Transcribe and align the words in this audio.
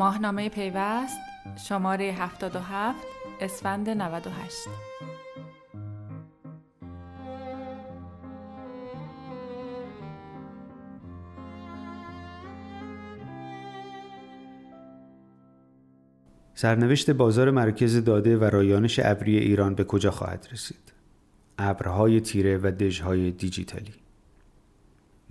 ماهنامه 0.00 0.48
پیوست 0.48 1.20
شماره 1.68 2.04
77 2.04 2.98
اسفند 3.40 3.90
98 3.90 4.56
سرنوشت 16.54 17.10
بازار 17.10 17.50
مرکز 17.50 18.04
داده 18.04 18.36
و 18.36 18.44
رایانش 18.44 19.00
ابری 19.02 19.38
ایران 19.38 19.74
به 19.74 19.84
کجا 19.84 20.10
خواهد 20.10 20.48
رسید؟ 20.52 20.92
ابرهای 21.58 22.20
تیره 22.20 22.58
و 22.58 22.70
دژهای 22.70 23.30
دیجیتالی 23.30 23.94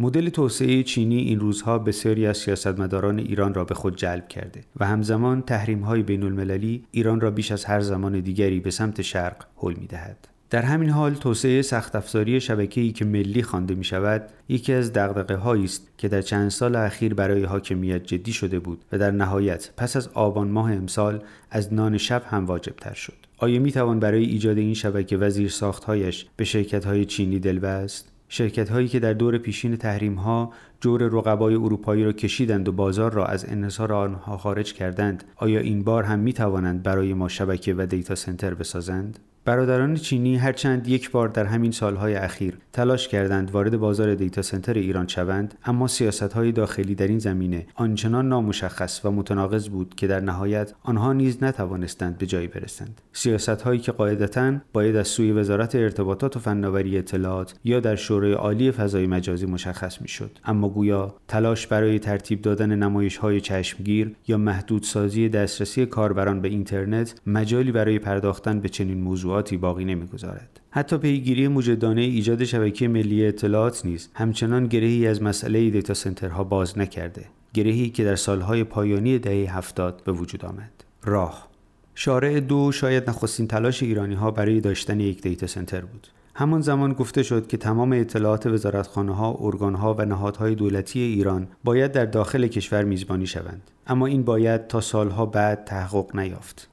مدل 0.01 0.29
توسعه 0.29 0.83
چینی 0.83 1.17
این 1.17 1.39
روزها 1.39 1.79
بسیاری 1.79 2.25
از 2.25 2.37
سیاستمداران 2.37 3.19
ایران 3.19 3.53
را 3.53 3.65
به 3.65 3.75
خود 3.75 3.97
جلب 3.97 4.27
کرده 4.27 4.61
و 4.79 4.85
همزمان 4.85 5.41
تحریم 5.41 5.81
های 5.81 6.03
بین 6.03 6.23
المللی 6.23 6.83
ایران 6.91 7.21
را 7.21 7.31
بیش 7.31 7.51
از 7.51 7.65
هر 7.65 7.79
زمان 7.79 8.19
دیگری 8.19 8.59
به 8.59 8.71
سمت 8.71 9.01
شرق 9.01 9.45
حل 9.57 9.73
می 9.73 9.87
دهد. 9.87 10.27
در 10.49 10.61
همین 10.61 10.89
حال 10.89 11.13
توسعه 11.13 11.61
سخت 11.61 11.95
افزاری 11.95 12.41
شبکه‌ای 12.41 12.91
که 12.91 13.05
ملی 13.05 13.43
خوانده 13.43 13.75
می 13.75 13.83
شود 13.83 14.29
یکی 14.49 14.73
از 14.73 14.93
دغدغه 14.93 15.35
هایی 15.35 15.63
است 15.63 15.87
که 15.97 16.07
در 16.07 16.21
چند 16.21 16.49
سال 16.49 16.75
اخیر 16.75 17.13
برای 17.13 17.43
حاکمیت 17.43 18.03
جدی 18.03 18.33
شده 18.33 18.59
بود 18.59 18.85
و 18.91 18.97
در 18.97 19.11
نهایت 19.11 19.69
پس 19.77 19.95
از 19.95 20.07
آبان 20.07 20.47
ماه 20.47 20.71
امسال 20.73 21.23
از 21.51 21.73
نان 21.73 21.97
شب 21.97 22.23
هم 22.29 22.45
واجب 22.45 22.75
تر 22.75 22.93
شد 22.93 23.13
آیا 23.37 23.59
می 23.59 23.71
توان 23.71 23.99
برای 23.99 24.23
ایجاد 24.23 24.57
این 24.57 24.73
شبکه 24.73 25.17
و 25.17 25.29
زیر 25.29 25.49
ساختهایش 25.49 26.25
به 26.35 26.43
شرکت 26.43 26.85
های 26.85 27.05
چینی 27.05 27.39
دل 27.39 27.59
بست 27.59 28.18
شرکت 28.31 28.69
هایی 28.69 28.87
که 28.87 28.99
در 28.99 29.13
دور 29.13 29.37
پیشین 29.37 29.75
تحریم 29.75 30.15
ها 30.15 30.53
جور 30.81 31.01
رقبای 31.01 31.55
اروپایی 31.55 32.03
را 32.03 32.11
کشیدند 32.11 32.67
و 32.67 32.71
بازار 32.71 33.13
را 33.13 33.25
از 33.25 33.45
انحصار 33.49 33.93
آنها 33.93 34.37
خارج 34.37 34.73
کردند 34.73 35.23
آیا 35.35 35.59
این 35.59 35.83
بار 35.83 36.03
هم 36.03 36.19
می 36.19 36.33
توانند 36.33 36.83
برای 36.83 37.13
ما 37.13 37.27
شبکه 37.27 37.73
و 37.77 37.85
دیتا 37.85 38.15
سنتر 38.15 38.53
بسازند؟ 38.53 39.19
برادران 39.49 39.95
چینی 39.95 40.35
هرچند 40.35 40.87
یک 40.87 41.11
بار 41.11 41.27
در 41.27 41.45
همین 41.45 41.71
سالهای 41.71 42.15
اخیر 42.15 42.57
تلاش 42.73 43.07
کردند 43.07 43.51
وارد 43.51 43.77
بازار 43.77 44.15
دیتا 44.15 44.41
سنتر 44.41 44.73
ایران 44.73 45.07
شوند 45.07 45.53
اما 45.65 45.87
سیاست 45.87 46.33
های 46.33 46.51
داخلی 46.51 46.95
در 46.95 47.07
این 47.07 47.19
زمینه 47.19 47.65
آنچنان 47.75 48.29
نامشخص 48.29 49.05
و 49.05 49.11
متناقض 49.11 49.69
بود 49.69 49.95
که 49.95 50.07
در 50.07 50.19
نهایت 50.19 50.73
آنها 50.83 51.13
نیز 51.13 51.43
نتوانستند 51.43 52.17
به 52.17 52.25
جایی 52.25 52.47
برسند. 52.47 53.01
سیاست 53.13 53.49
هایی 53.49 53.79
که 53.79 53.91
قاعدتا 53.91 54.53
باید 54.73 54.95
از 54.95 55.07
سوی 55.07 55.31
وزارت 55.31 55.75
ارتباطات 55.75 56.37
و 56.37 56.39
فناوری 56.39 56.97
اطلاعات 56.97 57.55
یا 57.63 57.79
در 57.79 57.95
شورای 57.95 58.33
عالی 58.33 58.71
فضای 58.71 59.07
مجازی 59.07 59.45
مشخص 59.45 60.01
می‌شد. 60.01 60.31
اما 60.45 60.69
گویا 60.69 61.15
تلاش 61.27 61.67
برای 61.67 61.99
ترتیب 61.99 62.41
دادن 62.41 62.75
نمایش 62.75 63.17
های 63.17 63.41
چشمگیر 63.41 64.15
یا 64.27 64.37
محدودسازی 64.37 65.29
دسترسی 65.29 65.85
کاربران 65.85 66.41
به 66.41 66.47
اینترنت 66.47 67.21
مجالی 67.27 67.71
برای 67.71 67.99
پرداختن 67.99 68.59
به 68.59 68.69
چنین 68.69 69.01
موضوعات 69.01 69.38
باقی 69.41 69.85
نمی‌گذارد 69.85 70.59
حتی 70.71 70.97
پیگیری 70.97 71.47
مجدانه 71.47 72.01
ایجاد 72.01 72.43
شبکه 72.43 72.87
ملی 72.87 73.27
اطلاعات 73.27 73.85
نیز 73.85 74.09
همچنان 74.13 74.67
گرهی 74.67 75.07
از 75.07 75.23
مسئله 75.23 75.69
دیتا 75.69 75.93
سنترها 75.93 76.43
باز 76.43 76.77
نکرده 76.77 77.25
گرهی 77.53 77.89
که 77.89 78.03
در 78.03 78.15
سالهای 78.15 78.63
پایانی 78.63 79.19
دهه 79.19 79.57
هفتاد 79.57 80.01
به 80.05 80.11
وجود 80.11 80.45
آمد 80.45 80.71
راه 81.03 81.49
شارع 81.95 82.39
دو 82.39 82.71
شاید 82.71 83.09
نخستین 83.09 83.47
تلاش 83.47 83.83
ایرانی 83.83 84.15
ها 84.15 84.31
برای 84.31 84.61
داشتن 84.61 84.99
یک 84.99 85.21
دیتا 85.21 85.47
سنتر 85.47 85.81
بود 85.81 86.07
همان 86.35 86.61
زمان 86.61 86.93
گفته 86.93 87.23
شد 87.23 87.47
که 87.47 87.57
تمام 87.57 87.93
اطلاعات 87.93 88.45
وزارتخانه 88.45 89.15
ها، 89.15 89.37
ارگان 89.39 89.75
ها 89.75 89.93
و 89.93 90.05
نهادهای 90.05 90.55
دولتی 90.55 90.99
ایران 90.99 91.47
باید 91.63 91.91
در 91.91 92.05
داخل 92.05 92.47
کشور 92.47 92.83
میزبانی 92.83 93.27
شوند. 93.27 93.61
اما 93.87 94.05
این 94.05 94.23
باید 94.23 94.67
تا 94.67 94.81
سالها 94.81 95.25
بعد 95.25 95.65
تحقق 95.65 96.15
نیافت. 96.15 96.69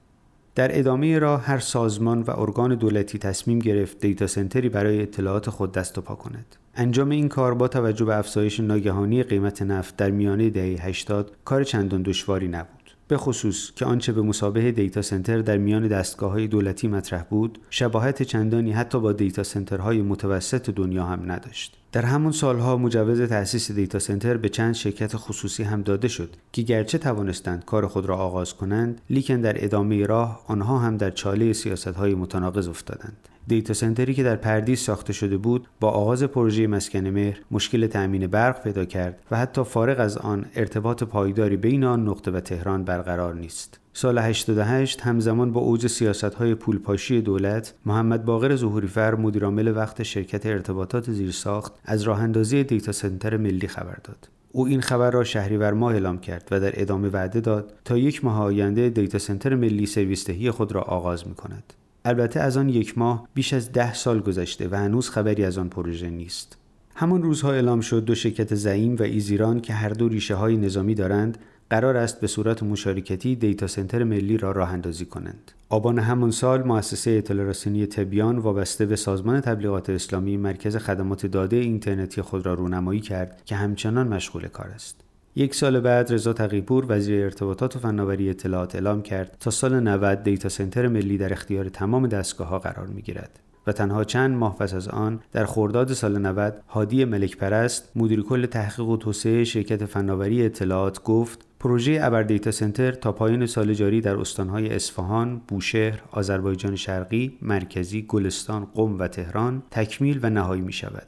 در 0.56 0.78
ادامه 0.78 1.18
راه 1.18 1.42
هر 1.42 1.58
سازمان 1.58 2.22
و 2.22 2.40
ارگان 2.40 2.74
دولتی 2.74 3.18
تصمیم 3.18 3.58
گرفت 3.58 4.00
دیتا 4.00 4.26
سنتری 4.26 4.68
برای 4.68 5.02
اطلاعات 5.02 5.50
خود 5.50 5.72
دست 5.72 5.98
و 5.98 6.00
پا 6.00 6.14
کند. 6.14 6.56
انجام 6.74 7.10
این 7.10 7.28
کار 7.28 7.54
با 7.54 7.68
توجه 7.68 8.04
به 8.04 8.16
افزایش 8.16 8.60
ناگهانی 8.60 9.22
قیمت 9.22 9.62
نفت 9.62 9.96
در 9.96 10.10
میانه 10.10 10.50
دهه 10.50 10.86
80 10.86 11.36
کار 11.44 11.64
چندان 11.64 12.02
دشواری 12.02 12.48
نبود. 12.48 12.75
به 13.08 13.16
خصوص 13.16 13.70
که 13.76 13.84
آنچه 13.84 14.12
به 14.12 14.22
مثابه 14.22 14.72
دیتا 14.72 15.02
سنتر 15.02 15.38
در 15.38 15.56
میان 15.56 15.88
دستگاه 15.88 16.30
های 16.30 16.46
دولتی 16.46 16.88
مطرح 16.88 17.22
بود 17.22 17.58
شباهت 17.70 18.22
چندانی 18.22 18.72
حتی 18.72 19.00
با 19.00 19.12
دیتا 19.12 19.42
سنترهای 19.42 20.02
متوسط 20.02 20.70
دنیا 20.70 21.04
هم 21.04 21.32
نداشت. 21.32 21.76
در 21.92 22.02
همون 22.02 22.32
سالها 22.32 22.76
مجوز 22.76 23.22
تأسیس 23.22 23.72
دیتا 23.72 23.98
سنتر 23.98 24.36
به 24.36 24.48
چند 24.48 24.74
شرکت 24.74 25.16
خصوصی 25.16 25.62
هم 25.62 25.82
داده 25.82 26.08
شد 26.08 26.30
که 26.52 26.62
گرچه 26.62 26.98
توانستند 26.98 27.64
کار 27.64 27.86
خود 27.86 28.06
را 28.06 28.16
آغاز 28.16 28.54
کنند 28.54 29.00
لیکن 29.10 29.40
در 29.40 29.64
ادامه 29.64 30.06
راه 30.06 30.44
آنها 30.46 30.78
هم 30.78 30.96
در 30.96 31.10
چاله 31.10 31.52
سیاست 31.52 31.86
های 31.86 32.14
متناقض 32.14 32.68
افتادند. 32.68 33.28
دیتا 33.48 33.74
سنتری 33.74 34.14
که 34.14 34.22
در 34.22 34.36
پردیس 34.36 34.84
ساخته 34.84 35.12
شده 35.12 35.36
بود 35.36 35.68
با 35.80 35.90
آغاز 35.90 36.22
پروژه 36.22 36.66
مسکن 36.66 37.06
مهر 37.06 37.38
مشکل 37.50 37.86
تأمین 37.86 38.26
برق 38.26 38.62
پیدا 38.62 38.84
کرد 38.84 39.22
و 39.30 39.36
حتی 39.36 39.64
فارغ 39.64 40.00
از 40.00 40.18
آن 40.18 40.46
ارتباط 40.54 41.02
پایداری 41.02 41.56
بین 41.56 41.84
آن 41.84 42.08
نقطه 42.08 42.30
و 42.30 42.40
تهران 42.40 42.84
برقرار 42.84 43.34
نیست 43.34 43.80
سال 43.92 44.18
88 44.18 45.00
همزمان 45.00 45.52
با 45.52 45.60
اوج 45.60 45.86
سیاست 45.86 46.24
های 46.24 46.54
پولپاشی 46.54 47.20
دولت 47.20 47.74
محمد 47.86 48.24
باقر 48.24 48.56
ظهوریفر 48.56 49.14
مدیرعامل 49.14 49.76
وقت 49.76 50.02
شرکت 50.02 50.46
ارتباطات 50.46 51.10
زیرساخت 51.10 51.72
از 51.84 52.02
راه 52.02 52.22
اندازی 52.22 52.64
دیتا 52.64 52.92
سنتر 52.92 53.36
ملی 53.36 53.68
خبر 53.68 53.96
داد 54.04 54.28
او 54.52 54.66
این 54.66 54.80
خبر 54.80 55.10
را 55.10 55.24
شهریور 55.24 55.72
ماه 55.72 55.92
اعلام 55.92 56.18
کرد 56.18 56.48
و 56.50 56.60
در 56.60 56.80
ادامه 56.80 57.08
وعده 57.08 57.40
داد 57.40 57.72
تا 57.84 57.98
یک 57.98 58.24
ماه 58.24 58.42
آینده 58.42 58.88
دیتا 58.88 59.18
سنتر 59.18 59.54
ملی 59.54 59.86
سرویس 59.86 60.30
خود 60.50 60.72
را 60.72 60.80
آغاز 60.80 61.28
می 61.28 61.34
کند. 61.34 61.72
البته 62.06 62.40
از 62.40 62.56
آن 62.56 62.68
یک 62.68 62.98
ماه 62.98 63.28
بیش 63.34 63.52
از 63.52 63.72
ده 63.72 63.94
سال 63.94 64.20
گذشته 64.20 64.68
و 64.68 64.74
هنوز 64.74 65.10
خبری 65.10 65.44
از 65.44 65.58
آن 65.58 65.68
پروژه 65.68 66.10
نیست. 66.10 66.56
همان 66.94 67.22
روزها 67.22 67.52
اعلام 67.52 67.80
شد 67.80 68.04
دو 68.04 68.14
شرکت 68.14 68.54
زعیم 68.54 68.96
و 68.96 69.02
ایزیران 69.02 69.60
که 69.60 69.72
هر 69.72 69.88
دو 69.88 70.08
ریشه 70.08 70.34
های 70.34 70.56
نظامی 70.56 70.94
دارند 70.94 71.38
قرار 71.70 71.96
است 71.96 72.20
به 72.20 72.26
صورت 72.26 72.62
مشارکتی 72.62 73.36
دیتا 73.36 73.66
سنتر 73.66 74.04
ملی 74.04 74.36
را 74.36 74.52
راه 74.52 74.72
اندازی 74.72 75.04
کنند. 75.04 75.52
آبان 75.68 75.98
همان 75.98 76.30
سال 76.30 76.62
مؤسسه 76.62 77.10
اطلاع 77.10 77.46
رسانی 77.46 77.86
تبیان 77.86 78.38
وابسته 78.38 78.86
به 78.86 78.96
سازمان 78.96 79.40
تبلیغات 79.40 79.90
اسلامی 79.90 80.36
مرکز 80.36 80.76
خدمات 80.76 81.26
داده 81.26 81.56
اینترنتی 81.56 82.22
خود 82.22 82.46
را 82.46 82.54
رونمایی 82.54 83.00
کرد 83.00 83.42
که 83.44 83.56
همچنان 83.56 84.08
مشغول 84.08 84.48
کار 84.48 84.66
است. 84.66 85.05
یک 85.38 85.54
سال 85.54 85.80
بعد 85.80 86.12
رضا 86.12 86.32
تقیپور 86.32 86.86
وزیر 86.88 87.24
ارتباطات 87.24 87.76
و 87.76 87.78
فناوری 87.78 88.30
اطلاعات 88.30 88.74
اعلام 88.74 89.02
کرد 89.02 89.36
تا 89.40 89.50
سال 89.50 89.80
90 89.80 90.22
دیتا 90.22 90.48
سنتر 90.48 90.88
ملی 90.88 91.18
در 91.18 91.32
اختیار 91.32 91.68
تمام 91.68 92.06
دستگاه 92.06 92.48
ها 92.48 92.58
قرار 92.58 92.86
می 92.86 93.02
گیرد. 93.02 93.40
و 93.66 93.72
تنها 93.72 94.04
چند 94.04 94.36
ماه 94.36 94.56
پس 94.56 94.74
از 94.74 94.88
آن 94.88 95.20
در 95.32 95.44
خرداد 95.44 95.92
سال 95.92 96.18
90 96.18 96.62
هادی 96.68 97.04
ملک 97.04 97.36
پرست 97.36 97.92
مدیر 97.96 98.22
کل 98.22 98.46
تحقیق 98.46 98.88
و 98.88 98.96
توسعه 98.96 99.44
شرکت 99.44 99.84
فناوری 99.84 100.44
اطلاعات 100.44 101.02
گفت 101.02 101.46
پروژه 101.60 101.98
ابر 102.02 102.22
دیتا 102.22 102.50
سنتر 102.50 102.92
تا 102.92 103.12
پایان 103.12 103.46
سال 103.46 103.74
جاری 103.74 104.00
در 104.00 104.16
استانهای 104.16 104.74
اصفهان، 104.74 105.40
بوشهر، 105.48 106.02
آذربایجان 106.10 106.76
شرقی، 106.76 107.38
مرکزی، 107.42 108.02
گلستان، 108.02 108.66
قم 108.74 108.98
و 108.98 109.08
تهران 109.08 109.62
تکمیل 109.70 110.20
و 110.22 110.30
نهایی 110.30 110.62
می 110.62 110.72
شود. 110.72 111.06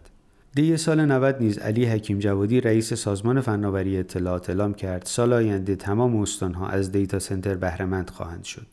دی 0.59 0.77
سال 0.77 1.05
90 1.05 1.37
نیز 1.41 1.59
علی 1.59 1.85
حکیم 1.85 2.19
جوادی 2.19 2.61
رئیس 2.61 2.95
سازمان 2.95 3.41
فناوری 3.41 3.99
اطلاعات 3.99 4.51
اعلام 4.51 4.75
کرد 4.75 5.03
سال 5.07 5.33
آینده 5.33 5.77
تمام 5.77 6.17
استانها 6.17 6.69
از 6.69 6.93
دیتا 6.93 7.19
سنتر 7.19 7.55
بهرهمند 7.55 8.11
خواهند 8.11 8.45
شد. 8.45 8.67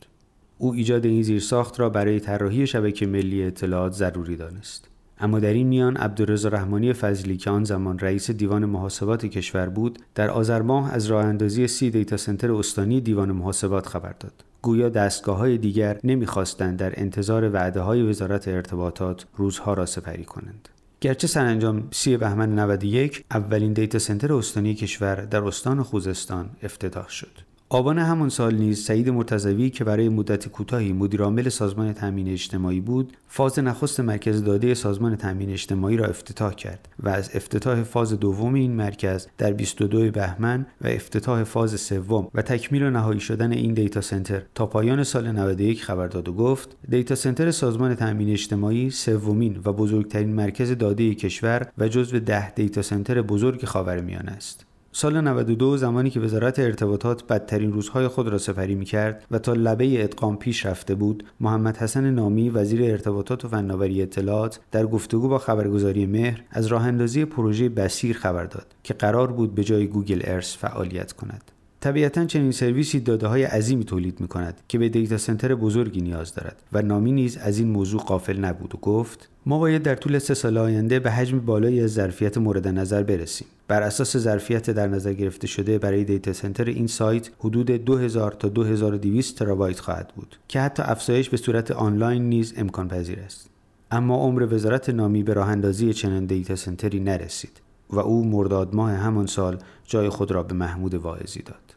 او 0.58 0.72
ایجاد 0.72 1.06
این 1.06 1.22
زیرساخت 1.22 1.80
را 1.80 1.88
برای 1.88 2.20
طراحی 2.20 2.66
شبکه 2.66 3.06
ملی 3.06 3.42
اطلاعات 3.42 3.92
ضروری 3.92 4.36
دانست. 4.36 4.88
اما 5.20 5.40
در 5.40 5.52
این 5.52 5.66
میان 5.66 5.96
عبدالرضا 5.96 6.48
رحمانی 6.48 6.92
فضلی 6.92 7.36
که 7.36 7.50
آن 7.50 7.64
زمان 7.64 7.98
رئیس 7.98 8.30
دیوان 8.30 8.64
محاسبات 8.64 9.26
کشور 9.26 9.68
بود 9.68 9.98
در 10.14 10.30
آذر 10.30 10.62
ماه 10.62 10.92
از 10.92 11.06
راه 11.06 11.24
اندازی 11.24 11.66
سی 11.66 11.90
دیتا 11.90 12.16
سنتر 12.16 12.52
استانی 12.52 13.00
دیوان 13.00 13.32
محاسبات 13.32 13.86
خبر 13.86 14.14
داد 14.20 14.44
گویا 14.62 14.88
دستگاه 14.88 15.36
های 15.36 15.58
دیگر 15.58 16.00
نمی‌خواستند 16.04 16.78
در 16.78 16.92
انتظار 16.96 17.50
وعده 17.50 17.80
های 17.80 18.02
وزارت 18.02 18.48
ارتباطات 18.48 19.26
روزها 19.36 19.74
را 19.74 19.86
سپری 19.86 20.24
کنند 20.24 20.68
گرچه 21.00 21.26
سرانجام 21.26 21.88
سی 21.90 22.16
بهمن 22.16 22.58
91 22.58 23.24
اولین 23.30 23.72
دیتا 23.72 23.98
سنتر 23.98 24.32
استانی 24.32 24.74
کشور 24.74 25.14
در 25.14 25.44
استان 25.44 25.82
خوزستان 25.82 26.50
افتتاح 26.62 27.08
شد. 27.08 27.55
آبان 27.68 27.98
همان 27.98 28.28
سال 28.28 28.54
نیز 28.54 28.84
سعید 28.84 29.10
مرتضوی 29.10 29.70
که 29.70 29.84
برای 29.84 30.08
مدت 30.08 30.48
کوتاهی 30.48 30.92
مدیرعامل 30.92 31.48
سازمان 31.48 31.92
تامین 31.92 32.28
اجتماعی 32.28 32.80
بود 32.80 33.16
فاز 33.28 33.58
نخست 33.58 34.00
مرکز 34.00 34.44
داده 34.44 34.74
سازمان 34.74 35.16
تامین 35.16 35.50
اجتماعی 35.50 35.96
را 35.96 36.06
افتتاح 36.06 36.54
کرد 36.54 36.88
و 37.02 37.08
از 37.08 37.30
افتتاح 37.34 37.82
فاز 37.82 38.12
دوم 38.12 38.54
این 38.54 38.72
مرکز 38.72 39.26
در 39.38 39.52
22 39.52 40.10
بهمن 40.10 40.66
و 40.80 40.86
افتتاح 40.86 41.44
فاز 41.44 41.80
سوم 41.80 42.28
و 42.34 42.42
تکمیل 42.42 42.82
و 42.82 42.90
نهایی 42.90 43.20
شدن 43.20 43.52
این 43.52 43.74
دیتا 43.74 44.00
سنتر 44.00 44.42
تا 44.54 44.66
پایان 44.66 45.04
سال 45.04 45.30
91 45.30 45.82
خبر 45.82 46.06
داد 46.06 46.28
و 46.28 46.32
گفت 46.32 46.76
دیتا 46.88 47.14
سنتر 47.14 47.50
سازمان 47.50 47.94
تامین 47.94 48.30
اجتماعی 48.30 48.90
سومین 48.90 49.60
و 49.64 49.72
بزرگترین 49.72 50.34
مرکز 50.34 50.78
داده 50.78 51.14
کشور 51.14 51.66
و 51.78 51.88
جزو 51.88 52.18
ده 52.18 52.50
دیتا 52.50 52.82
سنتر 52.82 53.22
بزرگ 53.22 53.64
خاورمیانه 53.64 54.32
است. 54.32 54.66
سال 54.98 55.20
92 55.20 55.76
زمانی 55.76 56.10
که 56.10 56.20
وزارت 56.20 56.58
ارتباطات 56.58 57.26
بدترین 57.26 57.72
روزهای 57.72 58.08
خود 58.08 58.28
را 58.28 58.38
سپری 58.38 58.74
می 58.74 58.84
کرد 58.84 59.26
و 59.30 59.38
تا 59.38 59.52
لبه 59.52 60.04
ادغام 60.04 60.36
پیش 60.36 60.66
رفته 60.66 60.94
بود 60.94 61.24
محمد 61.40 61.76
حسن 61.76 62.10
نامی 62.10 62.50
وزیر 62.50 62.90
ارتباطات 62.90 63.44
و 63.44 63.48
فناوری 63.48 64.02
اطلاعات 64.02 64.60
در 64.70 64.86
گفتگو 64.86 65.28
با 65.28 65.38
خبرگزاری 65.38 66.06
مهر 66.06 66.42
از 66.50 66.66
راه 66.66 66.86
اندازی 66.86 67.24
پروژه 67.24 67.68
بصیر 67.68 68.16
خبر 68.16 68.44
داد 68.44 68.66
که 68.82 68.94
قرار 68.94 69.32
بود 69.32 69.54
به 69.54 69.64
جای 69.64 69.86
گوگل 69.86 70.20
ارث 70.24 70.56
فعالیت 70.56 71.12
کند. 71.12 71.50
طبیعتا 71.86 72.24
چنین 72.24 72.52
سرویسی 72.52 73.00
داده 73.00 73.26
های 73.26 73.44
عظیمی 73.44 73.84
تولید 73.84 74.20
می 74.20 74.28
کند 74.28 74.60
که 74.68 74.78
به 74.78 74.88
دیتا 74.88 75.18
سنتر 75.18 75.54
بزرگی 75.54 76.00
نیاز 76.00 76.34
دارد 76.34 76.62
و 76.72 76.82
نامی 76.82 77.12
نیز 77.12 77.36
از 77.36 77.58
این 77.58 77.68
موضوع 77.68 78.00
غافل 78.00 78.38
نبود 78.38 78.74
و 78.74 78.78
گفت 78.78 79.28
ما 79.46 79.58
باید 79.58 79.82
در 79.82 79.94
طول 79.94 80.18
سه 80.18 80.34
سال 80.34 80.58
آینده 80.58 80.98
به 80.98 81.10
حجم 81.10 81.40
بالایی 81.40 81.80
از 81.80 81.92
ظرفیت 81.92 82.38
مورد 82.38 82.68
نظر 82.68 83.02
برسیم. 83.02 83.46
بر 83.68 83.82
اساس 83.82 84.16
ظرفیت 84.16 84.70
در 84.70 84.86
نظر 84.86 85.12
گرفته 85.12 85.46
شده 85.46 85.78
برای 85.78 86.04
دیتا 86.04 86.32
سنتر 86.32 86.64
این 86.64 86.86
سایت 86.86 87.30
حدود 87.38 87.70
2000 87.70 88.32
تا 88.32 88.48
2200 88.48 89.38
ترابایت 89.38 89.80
خواهد 89.80 90.12
بود 90.16 90.36
که 90.48 90.60
حتی 90.60 90.82
افزایش 90.86 91.30
به 91.30 91.36
صورت 91.36 91.70
آنلاین 91.70 92.28
نیز 92.28 92.54
امکان 92.56 92.88
پذیر 92.88 93.20
است. 93.20 93.50
اما 93.90 94.16
عمر 94.16 94.54
وزارت 94.54 94.90
نامی 94.90 95.22
به 95.22 95.32
راه 95.32 95.48
اندازی 95.48 95.92
چنین 95.92 96.24
دیتا 96.24 96.56
سنتری 96.56 97.00
نرسید 97.00 97.60
و 97.90 97.98
او 97.98 98.24
مرداد 98.24 98.74
ماه 98.74 98.92
همان 98.92 99.26
سال 99.26 99.58
جای 99.84 100.08
خود 100.08 100.30
را 100.30 100.42
به 100.42 100.54
محمود 100.54 100.94
واعظی 100.94 101.42
داد. 101.42 101.75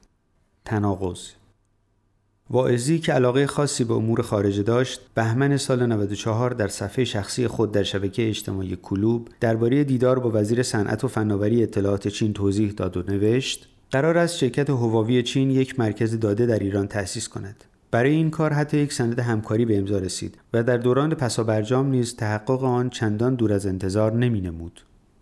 تناقض 0.66 1.20
واعظی 2.50 3.00
که 3.00 3.14
علاقه 3.14 3.48
خاصی 3.48 3.84
به 3.84 3.94
امور 3.94 4.22
خارجه 4.22 4.64
داشت 4.64 5.02
بهمن 5.16 5.58
سال 5.58 5.86
94 5.86 6.52
در 6.52 6.68
صفحه 6.68 7.06
شخصی 7.06 7.48
خود 7.48 7.72
در 7.72 7.84
شبکه 7.84 8.30
اجتماعی 8.30 8.78
کلوب 8.82 9.30
درباره 9.40 9.84
دیدار 9.84 10.20
با 10.20 10.32
وزیر 10.34 10.64
صنعت 10.64 11.04
و 11.04 11.08
فناوری 11.08 11.64
اطلاعات 11.64 12.08
چین 12.08 12.34
توضیح 12.34 12.72
داد 12.72 12.98
و 12.98 13.04
نوشت 13.08 13.68
قرار 13.92 14.18
است 14.18 14.38
شرکت 14.38 14.70
هواوی 14.70 15.24
چین 15.24 15.52
یک 15.52 15.80
مرکز 15.80 16.20
داده 16.20 16.46
در 16.46 16.60
ایران 16.60 16.88
تأسیس 16.88 17.28
کند 17.28 17.64
برای 17.92 18.12
این 18.12 18.30
کار 18.30 18.54
حتی 18.54 18.78
یک 18.78 18.94
سند 18.94 19.20
همکاری 19.20 19.66
به 19.66 19.78
امضا 19.78 19.98
رسید 19.98 20.38
و 20.54 20.64
در 20.64 20.78
دوران 20.78 21.14
پسابرجام 21.14 21.90
نیز 21.90 22.16
تحقق 22.16 22.64
آن 22.64 22.90
چندان 22.90 23.36
دور 23.36 23.54
از 23.54 23.66
انتظار 23.66 24.14
نمی 24.14 24.42
نمود. 24.42 24.82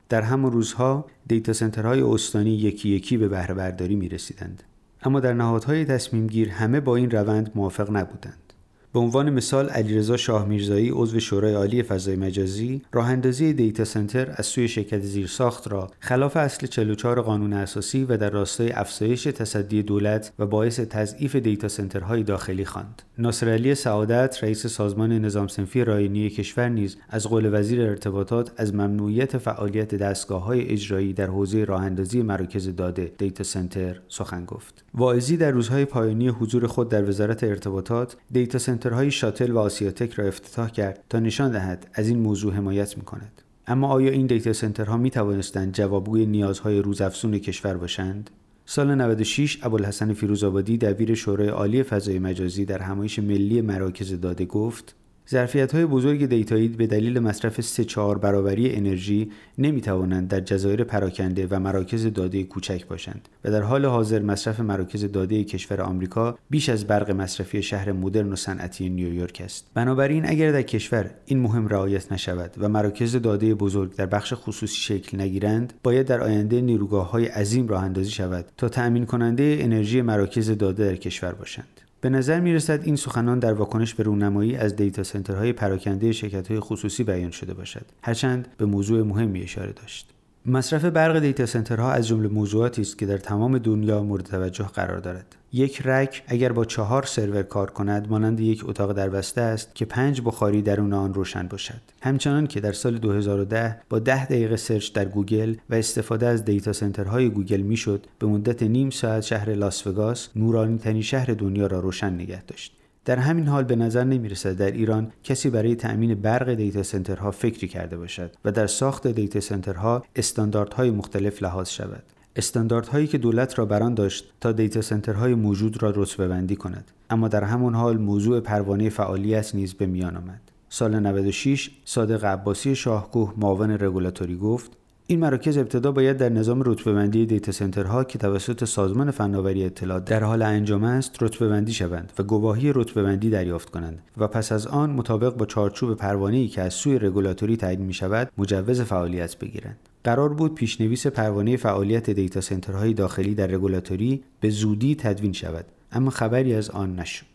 در 0.10 0.22
همان 0.22 0.52
روزها 0.52 1.06
دیتا 1.28 1.54
سنترهای 1.54 2.02
استانی 2.02 2.50
یکی 2.50 2.90
یکی 2.90 3.18
به 3.18 3.28
بهره 3.28 3.54
برداری 3.54 3.96
می 3.96 4.10
رسیدند. 4.10 4.64
اما 5.04 5.20
در 5.20 5.34
نهادهای 5.34 5.86
تصمیم 5.86 6.28
گیر 6.28 6.50
همه 6.50 6.80
با 6.80 6.96
این 6.96 7.12
روند 7.12 7.52
موافق 7.56 7.92
نبودند. 7.92 8.47
به 8.94 9.00
عنوان 9.00 9.30
مثال 9.30 9.70
علیرضا 9.70 10.18
شاه 10.18 10.46
میرزایی 10.46 10.90
عضو 10.90 11.20
شورای 11.20 11.54
عالی 11.54 11.84
فضای 11.84 12.16
مجازی 12.16 12.82
راه 12.94 13.10
اندازی 13.10 13.54
دیتا 13.54 13.86
سنتر 13.86 14.34
از 14.36 14.46
سوی 14.46 14.68
شرکت 14.68 15.00
زیرساخت 15.00 15.72
را 15.72 15.92
خلاف 16.00 16.38
اصل 16.38 16.68
44 16.68 17.22
قانون 17.22 17.54
اساسی 17.54 18.04
و 18.04 18.18
در 18.18 18.30
راستای 18.30 18.72
افزایش 18.72 19.24
تصدی 19.24 19.84
دولت 19.84 20.32
و 20.40 20.46
باعث 20.46 20.80
تضعیف 20.80 21.36
دیتا 21.36 21.68
سنترهای 21.68 22.24
داخلی 22.24 22.66
خواند. 22.66 23.02
ناصرعلی 23.18 23.76
سعادت 23.76 24.44
رئیس 24.44 24.68
سازمان 24.68 25.12
نظام 25.12 25.48
صنفی 25.48 25.84
رایانه‌ای 25.84 26.30
کشور 26.30 26.70
نیز 26.70 26.98
از 27.10 27.28
قول 27.28 27.60
وزیر 27.60 27.82
ارتباطات 27.82 28.52
از 28.58 28.76
ممنوعیت 28.76 29.38
فعالیت 29.38 29.96
دستگاه 29.96 30.44
های 30.44 30.70
اجرایی 30.70 31.14
در 31.14 31.28
حوزه 31.28 31.64
راه 31.64 31.82
اندازی 31.82 32.22
مراکز 32.22 32.76
داده 32.76 33.12
دیتا 33.18 33.44
سنتر 33.44 34.00
سخن 34.08 34.46
گفت. 34.46 34.84
واعظی 34.94 35.38
در 35.38 35.52
روزهای 35.52 35.86
پایانی 35.86 36.28
حضور 36.28 36.68
خود 36.68 36.90
در 36.90 37.10
وزارت 37.10 37.44
ارتباطات 37.44 38.16
دیتا 38.32 38.60
سنترهای 38.78 39.12
شاتل 39.12 39.52
و 39.52 39.58
آسیاتک 39.58 40.14
را 40.14 40.26
افتتاح 40.26 40.70
کرد 40.70 41.04
تا 41.10 41.20
نشان 41.20 41.52
دهد 41.52 41.88
از 41.94 42.08
این 42.08 42.20
موضوع 42.20 42.54
حمایت 42.54 42.98
می 42.98 43.04
کند. 43.04 43.42
اما 43.68 43.88
آیا 43.88 44.12
این 44.12 44.28
دیتا 44.28 44.54
سنترها 44.54 44.98
می 44.98 45.10
توانستند 45.10 45.74
جوابگوی 45.74 46.26
نیازهای 46.26 46.80
روزافزون 46.80 47.40
کشور 47.40 47.78
باشند؟ 47.78 48.30
سال 48.66 48.96
96 48.96 49.60
ابوالحسن 49.64 50.14
فیروزآبادی 50.14 50.78
دبیر 50.78 51.16
شورای 51.16 51.48
عالی 51.48 51.84
فضای 51.84 52.20
مجازی 52.20 52.66
در 52.66 52.80
همایش 52.80 53.20
ملی 53.20 53.62
مراکز 53.62 54.22
داده 54.22 54.46
گفت 54.46 54.96
ظرفیت 55.30 55.76
های 55.76 55.86
بزرگ 55.86 56.26
دیتایی 56.26 56.68
به 56.68 56.88
دلیل 56.88 57.20
مصرف 57.20 57.62
3 57.62 57.84
4 57.84 58.18
برابری 58.18 58.76
انرژی 58.76 59.32
نمی 59.58 59.82
توانند 59.82 60.28
در 60.28 60.40
جزایر 60.40 60.84
پراکنده 60.84 61.48
و 61.50 61.60
مراکز 61.60 62.06
داده 62.14 62.44
کوچک 62.44 62.88
باشند 62.88 63.30
و 63.44 63.52
در 63.52 63.62
حال 63.62 63.86
حاضر 63.86 64.20
مصرف 64.20 64.60
مراکز 64.60 65.12
داده 65.12 65.44
کشور 65.44 65.82
آمریکا 65.82 66.38
بیش 66.50 66.70
از 66.70 66.88
برق 66.88 67.12
مصرفی 67.12 67.62
شهر 67.62 67.92
مدرن 67.92 68.34
و 68.34 68.36
صنعتی 68.36 68.90
نیویورک 68.90 69.42
است. 69.46 69.66
بنابراین 69.74 70.30
اگر 70.30 70.52
در 70.52 70.62
کشور 70.62 71.10
این 71.26 71.40
مهم 71.40 71.68
رعایت 71.68 72.12
نشود 72.12 72.56
و 72.58 72.70
مراکز 72.70 73.16
داده 73.16 73.56
بزرگ 73.56 73.96
در 73.96 74.06
بخش 74.06 74.34
خصوصی 74.36 74.76
شکل 74.76 75.22
نگیرند 75.22 75.74
باید 75.84 76.08
در 76.08 76.22
آینده 76.22 76.62
نیروگاه 76.62 77.12
های 77.12 77.26
عظیم 77.26 77.68
راه 77.68 77.84
اندازی 77.84 78.12
شود 78.12 78.46
تا 78.58 78.70
تأمین 78.70 79.06
کننده 79.06 79.58
انرژی 79.62 80.02
مراکز 80.02 80.58
داده 80.58 80.86
در 80.86 80.96
کشور 80.96 81.32
باشند. 81.32 81.87
به 82.02 82.10
نظر 82.10 82.40
می 82.40 82.54
رسد 82.54 82.84
این 82.84 82.96
سخنان 82.96 83.40
در 83.40 83.54
واکنش 83.54 83.94
به 83.94 84.04
رونمایی 84.04 84.56
از 84.56 84.76
دیتا 84.76 85.04
سنترهای 85.04 85.54
پراکنده 85.54 86.12
شرکت‌های 86.12 86.60
خصوصی 86.60 87.04
بیان 87.04 87.32
شده 87.32 87.54
باشد 87.54 87.86
هرچند 88.02 88.48
به 88.58 88.66
موضوع 88.66 89.04
مهمی 89.04 89.44
اشاره 89.44 89.72
داشت. 89.72 90.17
مصرف 90.46 90.86
برق 90.86 91.20
دیتا 91.20 91.46
سنترها 91.46 91.92
از 91.92 92.08
جمله 92.08 92.28
موضوعاتی 92.28 92.82
است 92.82 92.98
که 92.98 93.06
در 93.06 93.18
تمام 93.18 93.58
دنیا 93.58 94.04
مورد 94.04 94.24
توجه 94.24 94.66
قرار 94.66 94.98
دارد. 94.98 95.36
یک 95.54 95.82
رک 95.86 96.24
اگر 96.28 96.52
با 96.52 96.66
چهار 96.66 97.04
سرور 97.04 97.44
کار 97.44 97.72
کند 97.72 98.10
مانند 98.10 98.40
یک 98.40 98.70
اتاق 98.70 98.94
در 98.94 99.10
بسته 99.10 99.42
است 99.42 99.76
که 99.76 99.86
پنج 99.86 100.22
بخاری 100.22 100.62
درون 100.62 100.94
آن 100.94 101.14
روشن 101.14 101.48
باشد. 101.48 101.82
همچنان 102.02 102.48
که 102.48 102.60
در 102.60 102.72
سال 102.72 102.98
2010 102.98 103.82
با 103.90 104.00
ده 104.00 104.26
دقیقه 104.26 104.56
سرچ 104.56 104.94
در 104.94 105.06
گوگل 105.06 105.56
و 105.70 105.76
استفاده 105.76 106.28
از 106.28 106.46
دیتا 106.46 106.74
سنترهای 106.74 107.30
گوگل 107.30 107.62
می‌شد 107.62 108.06
به 108.20 108.28
مدت 108.28 108.64
نیم 108.64 108.90
ساعت 108.90 109.24
شهر 109.24 109.54
لاس 109.54 109.88
وگاس 109.88 110.30
نورانی 110.36 110.78
ترین 110.78 111.02
شهر 111.02 111.26
دنیا 111.26 111.68
را 111.68 111.80
روشن 111.80 112.14
نگه 112.14 112.44
داشت. 112.44 112.77
در 113.08 113.20
همین 113.20 113.48
حال 113.48 113.64
به 113.64 113.76
نظر 113.76 114.04
نمی 114.04 114.30
رسد 114.30 114.58
در 114.58 114.72
ایران 114.72 115.12
کسی 115.24 115.50
برای 115.50 115.76
تأمین 115.76 116.16
برق 116.16 116.54
دیتا 116.54 116.84
سنترها 116.84 117.32
فکری 117.32 117.68
کرده 117.68 117.98
باشد 117.98 118.32
و 118.46 118.52
در 118.52 118.68
ساخت 118.68 119.08
دیتا 119.08 119.40
سنترها 119.40 120.04
استانداردهای 120.16 120.92
مختلف 120.92 121.44
لحاظ 121.44 121.70
شود. 121.70 122.04
استانداردهایی 122.36 123.08
که 123.08 123.18
دولت 123.18 123.60
را 123.60 123.66
بر 123.66 123.80
آن 123.80 123.94
داشت 123.94 124.34
تا 124.42 124.52
دیتا 124.52 124.82
سنترهای 124.82 125.36
موجود 125.36 125.84
را 125.84 125.94
رتبه 125.96 126.28
بندی 126.28 126.56
کند 126.56 126.92
اما 127.10 127.28
در 127.28 127.44
همون 127.44 127.76
حال 127.76 127.98
موضوع 127.98 128.40
پروانه 128.40 128.90
فعالیت 128.90 129.56
نیز 129.56 129.74
به 129.74 129.86
میان 129.86 130.18
آمد 130.18 130.42
سال 130.70 131.00
96 131.00 131.70
صادق 131.86 132.26
عباسی 132.26 132.76
شاهکوه 132.76 133.34
معاون 133.38 133.72
رگولاتوری 133.72 134.36
گفت 134.36 134.72
این 135.10 135.20
مراکز 135.20 135.58
ابتدا 135.58 135.92
باید 135.92 136.18
در 136.18 136.30
نظام 136.30 136.62
رتبه‌بندی 136.66 137.26
دیتا 137.26 137.52
سنترها 137.52 138.04
که 138.04 138.20
توسط 138.20 138.64
سازمان 138.64 139.12
فناوری 139.12 139.66
اطلاعات 139.66 140.06
در 140.06 140.24
حال 140.24 140.42
انجام 140.42 140.84
است 140.84 141.24
رتبه‌بندی 141.24 141.74
شوند 141.74 142.14
و 142.20 142.24
گواهی 142.24 142.72
رتبه‌بندی 142.76 143.30
دریافت 143.30 143.70
کنند 143.70 144.00
و 144.18 144.28
پس 144.28 144.52
از 144.52 144.68
آن 144.68 144.90
مطابق 144.90 145.36
با 145.36 145.46
چارچوب 145.46 145.94
پروانه‌ای 145.94 146.48
که 146.48 146.62
از 146.62 146.74
سوی 146.74 147.00
رگولاتوری 147.00 147.58
تعیین 147.58 147.82
می 147.82 147.94
شود 147.94 148.32
مجوز 148.38 148.82
فعالیت 148.82 149.38
بگیرند. 149.38 149.78
قرار 150.04 150.34
بود 150.34 150.56
پیش‌نویس 150.56 151.08
پروانه 151.08 151.58
فعالیت 151.58 152.10
دیتا 152.10 152.42
سنترهای 152.42 152.94
داخلی 152.94 153.36
در 153.36 153.48
رگولاتوری 153.48 154.24
به 154.40 154.50
زودی 154.50 154.96
تدوین 154.96 155.34
شود 155.34 155.66
اما 155.92 156.10
خبری 156.10 156.54
از 156.54 156.70
آن 156.70 156.96
نشد. 156.96 157.26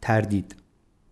تردید 0.00 0.54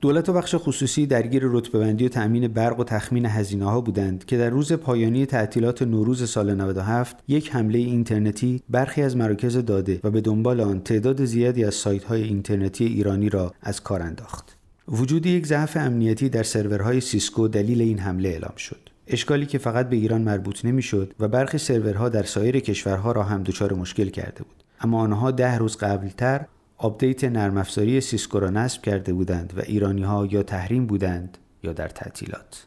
دولت 0.04 0.28
و 0.28 0.32
بخش 0.32 0.54
خصوصی 0.58 1.06
درگیر 1.06 1.42
رتبه‌بندی 1.46 2.06
و 2.06 2.08
تأمین 2.08 2.48
برق 2.48 2.80
و 2.80 2.84
تخمین 2.84 3.26
هزینه 3.26 3.64
ها 3.64 3.80
بودند 3.80 4.24
که 4.24 4.36
در 4.36 4.50
روز 4.50 4.72
پایانی 4.72 5.26
تعطیلات 5.26 5.82
نوروز 5.82 6.30
سال 6.30 6.54
97 6.54 7.16
یک 7.28 7.54
حمله 7.54 7.78
اینترنتی 7.78 8.62
برخی 8.68 9.02
از 9.02 9.16
مراکز 9.16 9.56
داده 9.56 10.00
و 10.04 10.10
به 10.10 10.20
دنبال 10.20 10.60
آن 10.60 10.80
تعداد 10.80 11.24
زیادی 11.24 11.64
از 11.64 11.74
سایت 11.74 12.04
های 12.04 12.22
اینترنتی 12.22 12.84
ایرانی 12.84 13.28
را 13.28 13.52
از 13.62 13.82
کار 13.82 14.02
انداخت. 14.02 14.56
وجود 14.88 15.26
یک 15.26 15.46
ضعف 15.46 15.76
امنیتی 15.76 16.28
در 16.28 16.42
سرورهای 16.42 17.00
سیسکو 17.00 17.48
دلیل 17.48 17.80
این 17.80 17.98
حمله 17.98 18.28
اعلام 18.28 18.56
شد. 18.56 18.88
اشکالی 19.06 19.46
که 19.46 19.58
فقط 19.58 19.88
به 19.88 19.96
ایران 19.96 20.22
مربوط 20.22 20.64
نمی‌شد 20.64 21.12
و 21.20 21.28
برخی 21.28 21.58
سرورها 21.58 22.08
در 22.08 22.22
سایر 22.22 22.60
کشورها 22.60 23.12
را 23.12 23.22
هم 23.22 23.42
دچار 23.42 23.72
مشکل 23.72 24.08
کرده 24.08 24.42
بود. 24.42 24.64
اما 24.80 25.00
آنها 25.00 25.30
ده 25.30 25.58
روز 25.58 25.76
قبلتر 25.76 26.46
آپدیت 26.76 27.24
نرم 27.24 27.56
افزاری 27.56 28.00
سیسکو 28.00 28.38
را 28.38 28.50
نصب 28.50 28.82
کرده 28.82 29.12
بودند 29.12 29.52
و 29.56 29.60
ایرانی 29.60 30.02
ها 30.02 30.26
یا 30.26 30.42
تحریم 30.42 30.86
بودند 30.86 31.38
یا 31.62 31.72
در 31.72 31.88
تعطیلات. 31.88 32.66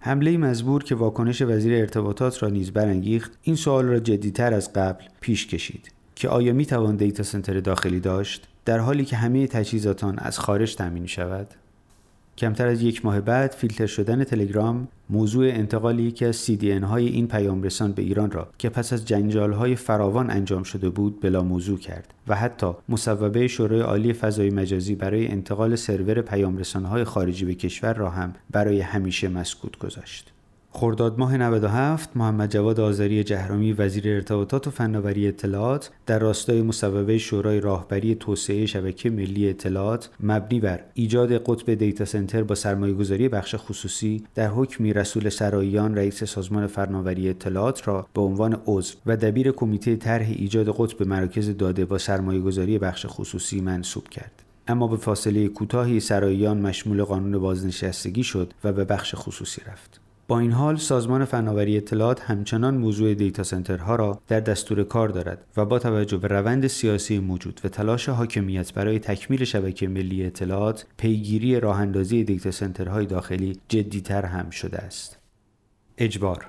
حمله 0.00 0.36
مزبور 0.36 0.84
که 0.84 0.94
واکنش 0.94 1.42
وزیر 1.42 1.80
ارتباطات 1.80 2.42
را 2.42 2.48
نیز 2.48 2.70
برانگیخت 2.70 3.38
این 3.42 3.56
سوال 3.56 3.84
را 3.84 3.98
جدیتر 3.98 4.54
از 4.54 4.72
قبل 4.72 5.04
پیش 5.20 5.46
کشید 5.46 5.92
که 6.14 6.28
آیا 6.28 6.52
می 6.52 6.66
توان 6.66 6.96
دیتا 6.96 7.22
سنتر 7.22 7.60
داخلی 7.60 8.00
داشت 8.00 8.48
در 8.64 8.78
حالی 8.78 9.04
که 9.04 9.16
همه 9.16 9.46
تجهیزات 9.46 10.00
آن 10.00 10.18
از 10.18 10.38
خارج 10.38 10.76
تامین 10.76 11.06
شود 11.06 11.54
کمتر 12.38 12.66
از 12.66 12.82
یک 12.82 13.04
ماه 13.04 13.20
بعد 13.20 13.50
فیلتر 13.50 13.86
شدن 13.86 14.24
تلگرام 14.24 14.88
موضوع 15.10 15.46
انتقال 15.46 15.98
یکی 15.98 16.24
از 16.24 16.46
CDN 16.46 16.84
های 16.84 17.08
این 17.08 17.28
پیام 17.28 17.62
رسان 17.62 17.92
به 17.92 18.02
ایران 18.02 18.30
را 18.30 18.48
که 18.58 18.68
پس 18.68 18.92
از 18.92 19.06
جنجال 19.06 19.52
های 19.52 19.76
فراوان 19.76 20.30
انجام 20.30 20.62
شده 20.62 20.88
بود 20.88 21.20
بلا 21.20 21.42
موضوع 21.42 21.78
کرد 21.78 22.14
و 22.28 22.34
حتی 22.34 22.72
مصوبه 22.88 23.48
شورای 23.48 23.80
عالی 23.80 24.12
فضای 24.12 24.50
مجازی 24.50 24.94
برای 24.94 25.28
انتقال 25.28 25.76
سرور 25.76 26.22
پیام 26.22 26.62
های 26.84 27.04
خارجی 27.04 27.44
به 27.44 27.54
کشور 27.54 27.92
را 27.92 28.10
هم 28.10 28.34
برای 28.50 28.80
همیشه 28.80 29.28
مسکوت 29.28 29.78
گذاشت. 29.78 30.32
خرداد 30.72 31.18
ماه 31.18 31.36
97 31.36 32.16
محمد 32.16 32.50
جواد 32.50 32.80
آذری 32.80 33.24
جهرامی 33.24 33.72
وزیر 33.72 34.08
ارتباطات 34.08 34.66
و 34.66 34.70
فناوری 34.70 35.28
اطلاعات 35.28 35.90
در 36.06 36.18
راستای 36.18 36.62
مصوبه 36.62 37.18
شورای 37.18 37.60
راهبری 37.60 38.14
توسعه 38.14 38.66
شبکه 38.66 39.10
ملی 39.10 39.48
اطلاعات 39.48 40.10
مبنی 40.20 40.60
بر 40.60 40.80
ایجاد 40.94 41.32
قطب 41.32 41.74
دیتا 41.74 42.04
سنتر 42.04 42.42
با 42.42 42.54
سرمایه‌گذاری 42.54 43.28
بخش 43.28 43.54
خصوصی 43.58 44.24
در 44.34 44.48
حکمی 44.48 44.92
رسول 44.92 45.28
سراییان 45.28 45.96
رئیس 45.96 46.24
سازمان 46.24 46.66
فناوری 46.66 47.28
اطلاعات 47.28 47.88
را 47.88 48.06
به 48.14 48.20
عنوان 48.20 48.60
عضو 48.66 48.94
و 49.06 49.16
دبیر 49.16 49.52
کمیته 49.52 49.96
طرح 49.96 50.26
ایجاد 50.28 50.74
قطب 50.78 51.08
مراکز 51.08 51.56
داده 51.56 51.84
با 51.84 51.98
سرمایه‌گذاری 51.98 52.78
بخش 52.78 53.06
خصوصی 53.08 53.60
منصوب 53.60 54.08
کرد. 54.08 54.42
اما 54.68 54.86
به 54.86 54.96
فاصله 54.96 55.48
کوتاهی 55.48 56.00
سراییان 56.00 56.60
مشمول 56.60 57.04
قانون 57.04 57.38
بازنشستگی 57.38 58.22
شد 58.22 58.54
و 58.64 58.72
به 58.72 58.84
بخش 58.84 59.14
خصوصی 59.14 59.62
رفت. 59.66 60.00
با 60.30 60.38
این 60.38 60.52
حال 60.52 60.76
سازمان 60.76 61.24
فناوری 61.24 61.76
اطلاعات 61.76 62.20
همچنان 62.20 62.76
موضوع 62.76 63.14
دیتا 63.14 63.42
سنترها 63.42 63.96
را 63.96 64.20
در 64.28 64.40
دستور 64.40 64.84
کار 64.84 65.08
دارد 65.08 65.44
و 65.56 65.64
با 65.64 65.78
توجه 65.78 66.16
به 66.16 66.28
روند 66.28 66.66
سیاسی 66.66 67.18
موجود 67.18 67.60
و 67.64 67.68
تلاش 67.68 68.08
حاکمیت 68.08 68.74
برای 68.74 68.98
تکمیل 68.98 69.44
شبکه 69.44 69.88
ملی 69.88 70.26
اطلاعات 70.26 70.86
پیگیری 70.96 71.60
راه 71.60 71.80
اندازی 71.80 72.24
دیتا 72.24 72.50
سنترهای 72.50 73.06
داخلی 73.06 73.56
جدیتر 73.68 74.24
هم 74.24 74.50
شده 74.50 74.78
است. 74.78 75.18
اجبار 75.98 76.46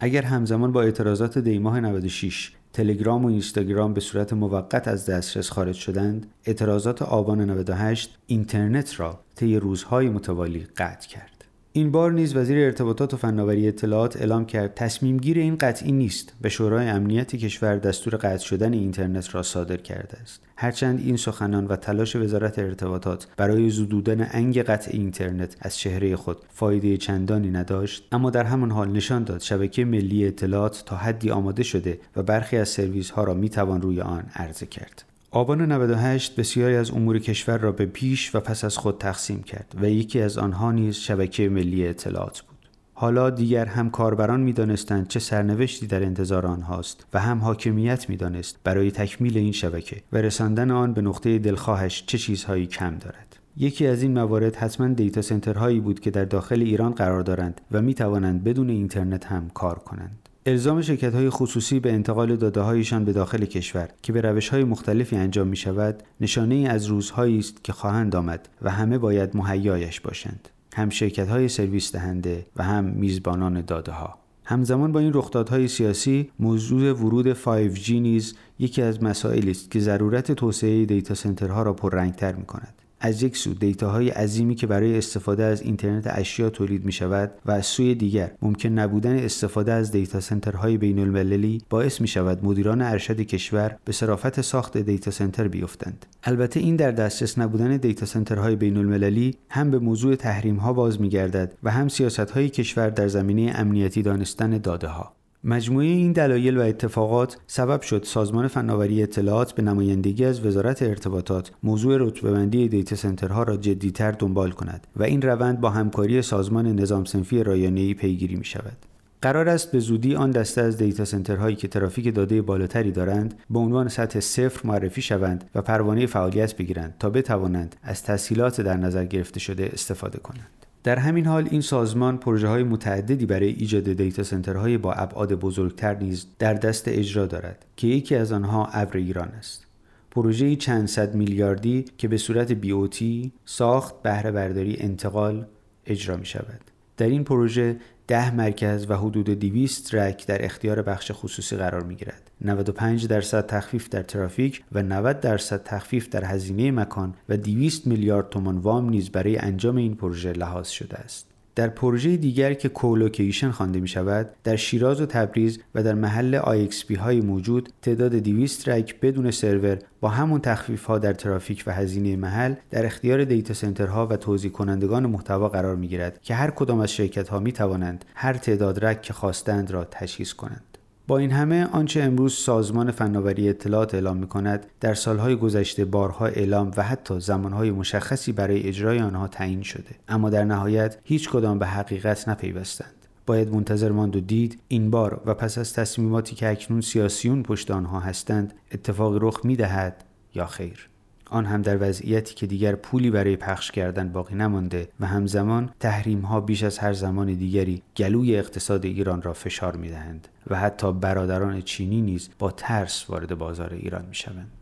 اگر 0.00 0.22
همزمان 0.22 0.72
با 0.72 0.82
اعتراضات 0.82 1.38
دیماه 1.38 1.80
96 1.80 2.52
تلگرام 2.72 3.24
و 3.24 3.28
اینستاگرام 3.28 3.94
به 3.94 4.00
صورت 4.00 4.32
موقت 4.32 4.88
از 4.88 5.06
دسترس 5.06 5.50
خارج 5.50 5.76
شدند 5.76 6.26
اعتراضات 6.44 7.02
آبان 7.02 7.50
98 7.50 8.18
اینترنت 8.26 9.00
را 9.00 9.20
طی 9.34 9.56
روزهای 9.56 10.08
متوالی 10.08 10.66
قطع 10.76 11.08
کرد 11.08 11.37
این 11.72 11.90
بار 11.90 12.12
نیز 12.12 12.36
وزیر 12.36 12.58
ارتباطات 12.58 13.14
و 13.14 13.16
فناوری 13.16 13.68
اطلاعات 13.68 14.16
اعلام 14.16 14.46
کرد 14.46 14.74
تصمیم 14.74 15.16
گیر 15.16 15.38
این 15.38 15.56
قطعی 15.56 15.92
نیست 15.92 16.32
و 16.42 16.48
شورای 16.48 16.88
امنیت 16.88 17.36
کشور 17.36 17.76
دستور 17.76 18.16
قطع 18.16 18.44
شدن 18.44 18.72
اینترنت 18.72 19.34
را 19.34 19.42
صادر 19.42 19.76
کرده 19.76 20.18
است. 20.18 20.40
هرچند 20.56 21.00
این 21.00 21.16
سخنان 21.16 21.66
و 21.66 21.76
تلاش 21.76 22.16
وزارت 22.16 22.58
ارتباطات 22.58 23.26
برای 23.36 23.70
زدودن 23.70 24.28
انگ 24.30 24.62
قطع 24.62 24.90
اینترنت 24.92 25.56
از 25.60 25.78
چهره 25.78 26.16
خود 26.16 26.36
فایده 26.48 26.96
چندانی 26.96 27.50
نداشت 27.50 28.08
اما 28.12 28.30
در 28.30 28.44
همان 28.44 28.70
حال 28.70 28.88
نشان 28.88 29.24
داد 29.24 29.40
شبکه 29.40 29.84
ملی 29.84 30.26
اطلاعات 30.26 30.82
تا 30.86 30.96
حدی 30.96 31.30
آماده 31.30 31.62
شده 31.62 32.00
و 32.16 32.22
برخی 32.22 32.56
از 32.56 32.68
سرویس 32.68 33.10
ها 33.10 33.24
را 33.24 33.34
می 33.34 33.48
توان 33.48 33.82
روی 33.82 34.00
آن 34.00 34.24
عرضه 34.34 34.66
کرد. 34.66 35.04
آبان 35.30 35.72
98 35.72 36.36
بسیاری 36.36 36.76
از 36.76 36.90
امور 36.90 37.18
کشور 37.18 37.58
را 37.58 37.72
به 37.72 37.86
پیش 37.86 38.34
و 38.34 38.40
پس 38.40 38.64
از 38.64 38.78
خود 38.78 38.98
تقسیم 38.98 39.42
کرد 39.42 39.74
و 39.80 39.88
یکی 39.88 40.20
از 40.20 40.38
آنها 40.38 40.72
نیز 40.72 40.96
شبکه 40.96 41.48
ملی 41.48 41.86
اطلاعات 41.86 42.40
بود. 42.40 42.58
حالا 42.94 43.30
دیگر 43.30 43.64
هم 43.64 43.90
کاربران 43.90 44.40
می‌دانستند 44.40 45.08
چه 45.08 45.20
سرنوشتی 45.20 45.86
در 45.86 46.02
انتظار 46.02 46.46
آنهاست 46.46 47.06
و 47.12 47.20
هم 47.20 47.38
حاکمیت 47.38 48.10
می‌دانست 48.10 48.58
برای 48.64 48.90
تکمیل 48.90 49.38
این 49.38 49.52
شبکه 49.52 50.02
و 50.12 50.16
رساندن 50.16 50.70
آن 50.70 50.92
به 50.92 51.02
نقطه 51.02 51.38
دلخواهش 51.38 52.04
چه 52.06 52.18
چیزهایی 52.18 52.66
کم 52.66 52.98
دارد. 52.98 53.36
یکی 53.56 53.86
از 53.86 54.02
این 54.02 54.12
موارد 54.12 54.56
حتما 54.56 54.88
دیتا 54.88 55.22
سنترهایی 55.22 55.80
بود 55.80 56.00
که 56.00 56.10
در 56.10 56.24
داخل 56.24 56.62
ایران 56.62 56.92
قرار 56.92 57.22
دارند 57.22 57.60
و 57.72 57.82
می 57.82 57.94
توانند 57.94 58.44
بدون 58.44 58.70
اینترنت 58.70 59.26
هم 59.26 59.50
کار 59.54 59.78
کنند. 59.78 60.27
الزام 60.46 60.82
شرکت 60.82 61.14
های 61.14 61.30
خصوصی 61.30 61.80
به 61.80 61.92
انتقال 61.92 62.36
داده 62.36 62.60
هایشان 62.60 63.04
به 63.04 63.12
داخل 63.12 63.44
کشور 63.44 63.88
که 64.02 64.12
به 64.12 64.20
روش 64.20 64.48
های 64.48 64.64
مختلفی 64.64 65.16
انجام 65.16 65.48
می 65.48 65.56
شود 65.56 66.02
نشانه 66.20 66.54
ای 66.54 66.66
از 66.66 66.86
روزهایی 66.86 67.38
است 67.38 67.64
که 67.64 67.72
خواهند 67.72 68.16
آمد 68.16 68.48
و 68.62 68.70
همه 68.70 68.98
باید 68.98 69.36
مهیایش 69.36 70.00
باشند. 70.00 70.48
هم 70.74 70.90
شرکت 70.90 71.28
های 71.28 71.48
سرویس 71.48 71.92
دهنده 71.92 72.46
و 72.56 72.62
هم 72.62 72.84
میزبانان 72.84 73.60
داده 73.60 73.92
ها 73.92 74.18
همزمان 74.44 74.92
با 74.92 75.00
این 75.00 75.12
رخدادهای 75.14 75.68
سیاسی 75.68 76.30
موضوع 76.38 76.92
ورود 76.92 77.34
5G 77.34 77.90
نیز 77.90 78.34
یکی 78.58 78.82
از 78.82 79.02
مسائلی 79.02 79.50
است 79.50 79.70
که 79.70 79.80
ضرورت 79.80 80.32
توسعه 80.32 80.84
دیتا 80.84 81.14
سنترها 81.14 81.62
را 81.62 81.72
پررنگتر 81.72 82.32
می 82.32 82.44
کند 82.44 82.74
از 83.00 83.22
یک 83.22 83.36
سو 83.36 83.54
دیتاهای 83.54 84.08
عظیمی 84.08 84.54
که 84.54 84.66
برای 84.66 84.98
استفاده 84.98 85.44
از 85.44 85.62
اینترنت 85.62 86.06
اشیا 86.06 86.50
تولید 86.50 86.84
می 86.84 86.92
شود 86.92 87.30
و 87.46 87.50
از 87.50 87.66
سوی 87.66 87.94
دیگر 87.94 88.30
ممکن 88.42 88.68
نبودن 88.68 89.18
استفاده 89.18 89.72
از 89.72 89.90
دیتا 89.90 90.20
سنترهای 90.20 90.76
بین 90.76 90.98
المللی 90.98 91.62
باعث 91.70 92.00
می 92.00 92.08
شود 92.08 92.44
مدیران 92.44 92.82
ارشد 92.82 93.20
کشور 93.20 93.76
به 93.84 93.92
صرافت 93.92 94.40
ساخت 94.40 94.76
دیتا 94.78 95.10
سنتر 95.10 95.48
بیفتند. 95.48 96.06
البته 96.24 96.60
این 96.60 96.76
در 96.76 96.90
دسترس 96.90 97.38
نبودن 97.38 97.76
دیتا 97.76 98.06
سنترهای 98.06 98.56
بین 98.56 98.76
المللی 98.76 99.34
هم 99.48 99.70
به 99.70 99.78
موضوع 99.78 100.14
تحریم 100.14 100.56
ها 100.56 100.72
باز 100.72 101.00
می 101.00 101.08
گردد 101.08 101.54
و 101.62 101.70
هم 101.70 101.88
سیاست 101.88 102.30
های 102.30 102.48
کشور 102.48 102.90
در 102.90 103.08
زمینه 103.08 103.52
امنیتی 103.54 104.02
دانستن 104.02 104.58
داده 104.58 104.88
ها 104.88 105.17
مجموعه 105.44 105.86
این 105.86 106.12
دلایل 106.12 106.58
و 106.58 106.60
اتفاقات 106.60 107.36
سبب 107.46 107.80
شد 107.80 108.02
سازمان 108.04 108.48
فناوری 108.48 109.02
اطلاعات 109.02 109.52
به 109.52 109.62
نمایندگی 109.62 110.24
از 110.24 110.46
وزارت 110.46 110.82
ارتباطات 110.82 111.50
موضوع 111.62 111.96
رتبه‌بندی 112.00 112.68
دیتا 112.68 112.96
سنترها 112.96 113.42
را 113.42 113.56
جدیتر 113.56 114.12
دنبال 114.12 114.50
کند 114.50 114.86
و 114.96 115.02
این 115.02 115.22
روند 115.22 115.60
با 115.60 115.70
همکاری 115.70 116.22
سازمان 116.22 116.66
نظام 116.66 117.04
صنفی 117.04 117.42
رایانه‌ای 117.42 117.94
پیگیری 117.94 118.36
می 118.36 118.44
شود. 118.44 118.76
قرار 119.22 119.48
است 119.48 119.72
به 119.72 119.78
زودی 119.78 120.14
آن 120.14 120.30
دسته 120.30 120.60
از 120.60 120.76
دیتا 120.76 121.04
سنترهایی 121.04 121.56
که 121.56 121.68
ترافیک 121.68 122.14
داده 122.14 122.42
بالاتری 122.42 122.92
دارند 122.92 123.34
به 123.50 123.58
عنوان 123.58 123.88
سطح 123.88 124.20
صفر 124.20 124.66
معرفی 124.66 125.02
شوند 125.02 125.50
و 125.54 125.62
پروانه 125.62 126.06
فعالیت 126.06 126.56
بگیرند 126.56 126.94
تا 126.98 127.10
بتوانند 127.10 127.76
از 127.82 128.02
تسهیلات 128.02 128.60
در 128.60 128.76
نظر 128.76 129.04
گرفته 129.04 129.40
شده 129.40 129.70
استفاده 129.72 130.18
کنند. 130.18 130.66
در 130.84 130.98
همین 130.98 131.26
حال 131.26 131.48
این 131.50 131.60
سازمان 131.60 132.18
پروژه 132.18 132.48
های 132.48 132.62
متعددی 132.62 133.26
برای 133.26 133.48
ایجاد 133.48 133.92
دیتا 133.92 134.22
سنترهای 134.22 134.78
با 134.78 134.92
ابعاد 134.92 135.34
بزرگتر 135.34 135.94
نیز 135.94 136.26
در 136.38 136.54
دست 136.54 136.88
اجرا 136.88 137.26
دارد 137.26 137.66
که 137.76 137.86
یکی 137.86 138.14
از 138.14 138.32
آنها 138.32 138.66
ابر 138.66 138.96
ایران 138.96 139.28
است. 139.28 139.66
پروژه 140.10 140.56
چند 140.56 140.88
صد 140.88 141.14
میلیاردی 141.14 141.84
که 141.98 142.08
به 142.08 142.16
صورت 142.16 142.52
BOT 142.52 143.32
ساخت 143.44 144.02
بهره 144.02 144.30
برداری 144.30 144.76
انتقال 144.80 145.46
اجرا 145.86 146.16
می 146.16 146.26
شود. 146.26 146.60
در 146.96 147.06
این 147.06 147.24
پروژه 147.24 147.76
ده 148.08 148.34
مرکز 148.34 148.90
و 148.90 148.96
حدود 148.96 149.30
200 149.30 149.94
رک 149.94 150.26
در 150.26 150.44
اختیار 150.44 150.82
بخش 150.82 151.10
خصوصی 151.14 151.56
قرار 151.56 151.82
می 151.82 151.94
گیرد. 151.94 152.30
95 152.40 153.06
درصد 153.06 153.46
تخفیف 153.46 153.88
در 153.88 154.02
ترافیک 154.02 154.64
و 154.72 154.82
90 154.82 155.20
درصد 155.20 155.62
تخفیف 155.62 156.08
در 156.08 156.24
هزینه 156.24 156.70
مکان 156.70 157.14
و 157.28 157.36
200 157.36 157.86
میلیارد 157.86 158.28
تومان 158.28 158.58
وام 158.58 158.88
نیز 158.90 159.10
برای 159.10 159.36
انجام 159.36 159.76
این 159.76 159.94
پروژه 159.94 160.32
لحاظ 160.32 160.68
شده 160.68 160.96
است. 160.96 161.26
در 161.58 161.68
پروژه 161.68 162.16
دیگر 162.16 162.54
که 162.54 162.68
colocation 162.68 163.50
خوانده 163.50 163.80
می 163.80 163.88
شود 163.88 164.30
در 164.44 164.56
شیراز 164.56 165.00
و 165.00 165.06
تبریز 165.06 165.58
و 165.74 165.82
در 165.82 165.94
محل 165.94 166.40
IXP 166.40 166.98
های 166.98 167.20
موجود 167.20 167.68
تعداد 167.82 168.14
200 168.14 168.68
رک 168.68 169.00
بدون 169.00 169.30
سرور 169.30 169.78
با 170.00 170.08
همون 170.08 170.40
تخفیف 170.40 170.84
ها 170.84 170.98
در 170.98 171.12
ترافیک 171.12 171.64
و 171.66 171.72
هزینه 171.72 172.16
محل 172.16 172.54
در 172.70 172.86
اختیار 172.86 173.24
دیتا 173.24 173.54
سنترها 173.54 174.06
و 174.06 174.16
توزیع 174.16 174.50
کنندگان 174.50 175.06
محتوا 175.06 175.48
قرار 175.48 175.76
می 175.76 175.88
گیرد 175.88 176.22
که 176.22 176.34
هر 176.34 176.50
کدام 176.50 176.80
از 176.80 176.92
شرکت 176.92 177.28
ها 177.28 177.40
می 177.40 177.52
توانند 177.52 178.04
هر 178.14 178.32
تعداد 178.32 178.84
رک 178.84 179.02
که 179.02 179.12
خواستند 179.12 179.70
را 179.70 179.84
تشخیص 179.84 180.32
کنند. 180.32 180.77
با 181.08 181.18
این 181.18 181.30
همه 181.30 181.68
آنچه 181.72 182.02
امروز 182.02 182.34
سازمان 182.34 182.90
فناوری 182.90 183.48
اطلاعات 183.48 183.94
اعلام 183.94 184.16
می 184.16 184.26
کند 184.26 184.66
در 184.80 184.94
سالهای 184.94 185.36
گذشته 185.36 185.84
بارها 185.84 186.26
اعلام 186.26 186.70
و 186.76 186.82
حتی 186.82 187.20
زمانهای 187.20 187.70
مشخصی 187.70 188.32
برای 188.32 188.68
اجرای 188.68 188.98
آنها 188.98 189.28
تعیین 189.28 189.62
شده. 189.62 189.90
اما 190.08 190.30
در 190.30 190.44
نهایت 190.44 190.98
هیچ 191.04 191.30
کدام 191.30 191.58
به 191.58 191.66
حقیقت 191.66 192.28
نپیوستند. 192.28 192.94
باید 193.26 193.52
منتظر 193.52 193.92
ماند 193.92 194.16
و 194.16 194.20
دید 194.20 194.60
این 194.68 194.90
بار 194.90 195.20
و 195.26 195.34
پس 195.34 195.58
از 195.58 195.72
تصمیماتی 195.72 196.34
که 196.34 196.50
اکنون 196.50 196.80
سیاسیون 196.80 197.42
پشت 197.42 197.70
آنها 197.70 198.00
هستند 198.00 198.54
اتفاق 198.72 199.18
رخ 199.22 199.40
می 199.44 199.56
دهد 199.56 200.04
یا 200.34 200.46
خیر. 200.46 200.88
آن 201.30 201.46
هم 201.46 201.62
در 201.62 201.88
وضعیتی 201.88 202.34
که 202.34 202.46
دیگر 202.46 202.74
پولی 202.74 203.10
برای 203.10 203.36
پخش 203.36 203.70
کردن 203.70 204.08
باقی 204.08 204.34
نمانده 204.34 204.88
و 205.00 205.06
همزمان 205.06 205.70
تحریم 205.80 206.20
ها 206.20 206.40
بیش 206.40 206.62
از 206.62 206.78
هر 206.78 206.92
زمان 206.92 207.34
دیگری 207.34 207.82
گلوی 207.96 208.36
اقتصاد 208.36 208.84
ایران 208.84 209.22
را 209.22 209.32
فشار 209.32 209.76
می 209.76 209.88
دهند 209.88 210.28
و 210.50 210.58
حتی 210.58 210.92
برادران 210.92 211.62
چینی 211.62 212.00
نیز 212.00 212.30
با 212.38 212.50
ترس 212.50 213.10
وارد 213.10 213.38
بازار 213.38 213.74
ایران 213.74 214.04
می 214.08 214.14
شوند. 214.14 214.52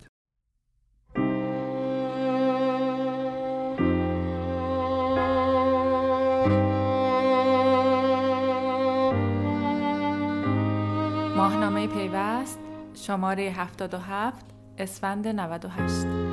ماهنامه 11.37 11.87
پیوست 11.87 12.59
شماره 12.95 13.43
77 13.43 14.47
اسفند 14.79 15.29
98 15.29 16.26